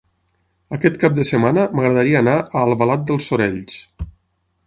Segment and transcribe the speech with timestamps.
[0.77, 3.79] Aquest cap de setmana m'agradaria anar a Albalat dels Sorells.